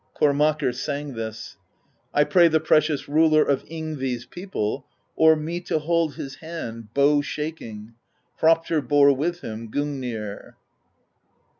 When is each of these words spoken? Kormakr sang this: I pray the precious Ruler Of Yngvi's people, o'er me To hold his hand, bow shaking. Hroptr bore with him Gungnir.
Kormakr 0.19 0.73
sang 0.73 1.13
this: 1.13 1.57
I 2.11 2.23
pray 2.23 2.47
the 2.47 2.59
precious 2.59 3.07
Ruler 3.07 3.43
Of 3.43 3.63
Yngvi's 3.65 4.25
people, 4.25 4.83
o'er 5.15 5.35
me 5.35 5.59
To 5.61 5.77
hold 5.77 6.15
his 6.15 6.37
hand, 6.37 6.91
bow 6.95 7.21
shaking. 7.21 7.93
Hroptr 8.41 8.87
bore 8.87 9.13
with 9.13 9.41
him 9.41 9.69
Gungnir. 9.71 10.55